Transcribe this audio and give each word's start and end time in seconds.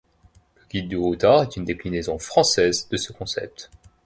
Le 0.55 0.63
Guide 0.67 0.87
du 0.87 0.97
routard 0.97 1.43
est 1.43 1.57
une 1.57 1.63
déclinaison 1.63 2.17
française 2.17 2.89
de 2.89 2.97
ce 2.97 3.13
concept. 3.13 3.69